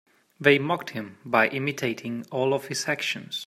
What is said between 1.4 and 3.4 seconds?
imitating all of his actions.